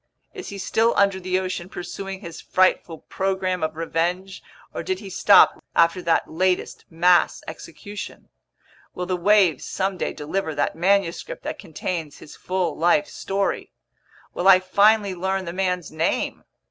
[0.33, 4.41] Is he still under the ocean pursuing his frightful program of revenge,
[4.73, 8.29] or did he stop after that latest mass execution?
[8.95, 13.73] Will the waves someday deliver that manuscript that contains his full life story?
[14.33, 16.45] Will I finally learn the man's name?